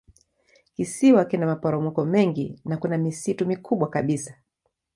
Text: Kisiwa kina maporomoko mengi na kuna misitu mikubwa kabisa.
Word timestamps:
Kisiwa 0.75 1.25
kina 1.25 1.45
maporomoko 1.45 2.05
mengi 2.05 2.61
na 2.65 2.77
kuna 2.77 2.97
misitu 2.97 3.45
mikubwa 3.45 3.89
kabisa. 3.89 4.35